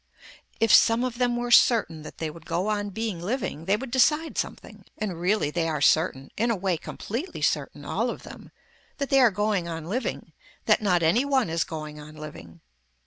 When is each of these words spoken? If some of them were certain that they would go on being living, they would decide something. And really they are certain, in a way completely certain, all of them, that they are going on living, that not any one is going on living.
If 0.59 0.73
some 0.73 1.03
of 1.03 1.19
them 1.19 1.35
were 1.35 1.51
certain 1.51 2.01
that 2.01 2.17
they 2.17 2.31
would 2.31 2.47
go 2.47 2.69
on 2.69 2.89
being 2.89 3.19
living, 3.21 3.65
they 3.65 3.77
would 3.77 3.91
decide 3.91 4.35
something. 4.35 4.83
And 4.97 5.21
really 5.21 5.51
they 5.51 5.67
are 5.69 5.79
certain, 5.79 6.31
in 6.35 6.49
a 6.49 6.55
way 6.55 6.75
completely 6.75 7.43
certain, 7.43 7.85
all 7.85 8.09
of 8.09 8.23
them, 8.23 8.49
that 8.97 9.11
they 9.11 9.19
are 9.19 9.29
going 9.29 9.67
on 9.67 9.85
living, 9.85 10.33
that 10.65 10.81
not 10.81 11.03
any 11.03 11.23
one 11.23 11.51
is 11.51 11.63
going 11.63 11.99
on 11.99 12.15
living. 12.15 12.61